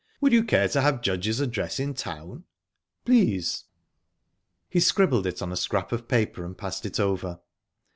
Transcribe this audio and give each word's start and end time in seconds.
Would 0.19 0.33
you 0.33 0.43
care 0.43 0.67
to 0.69 0.81
have 0.81 1.03
Judge's 1.03 1.39
address 1.39 1.79
in 1.79 1.93
town?" 1.93 2.45
"Please." 3.05 3.65
He 4.67 4.79
scribbled 4.79 5.27
it 5.27 5.43
on 5.43 5.51
a 5.51 5.55
scrap 5.55 5.91
of 5.91 6.07
paper, 6.07 6.43
and 6.43 6.57
passed 6.57 6.87
it 6.87 6.99
over. 6.99 7.39